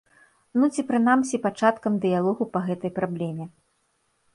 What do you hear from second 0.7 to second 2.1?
ці прынамсі пачаткам